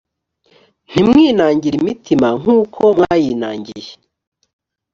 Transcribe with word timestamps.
ntimwinangire 0.89 1.75
imitima 1.81 2.27
nk 2.39 2.45
uko 2.59 2.81
mwayinangiye 2.97 3.91